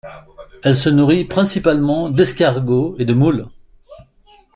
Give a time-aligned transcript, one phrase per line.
[0.63, 3.45] Elle se nourrit principalement d'escargots et de moules.